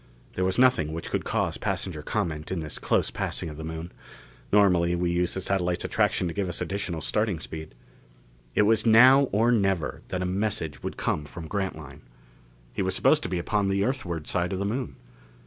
There 0.33 0.43
was 0.43 0.57
nothing 0.57 0.93
which 0.93 1.11
could 1.11 1.23
cause 1.25 1.59
passenger 1.59 2.01
comment 2.01 2.51
in 2.51 2.59
this 2.61 2.79
close 2.79 3.11
passing 3.11 3.49
of 3.49 3.57
the 3.57 3.63
Moon; 3.63 3.91
normally 4.51 4.95
we 4.95 5.11
used 5.11 5.35
the 5.35 5.41
satellite's 5.41 5.85
attraction 5.85 6.27
to 6.27 6.33
give 6.33 6.49
us 6.49 6.59
additional 6.59 7.01
starting 7.01 7.39
speed. 7.39 7.75
It 8.55 8.63
was 8.63 8.83
now 8.83 9.25
or 9.31 9.51
never 9.51 10.01
that 10.07 10.23
a 10.23 10.25
message 10.25 10.81
would 10.81 10.97
come 10.97 11.25
from 11.25 11.47
Grantline. 11.47 12.01
He 12.73 12.81
was 12.81 12.95
supposed 12.95 13.21
to 13.21 13.29
be 13.29 13.37
upon 13.37 13.67
the 13.67 13.85
Earthward 13.85 14.27
side 14.27 14.51
of 14.53 14.57
the 14.57 14.65
Moon. 14.65 14.95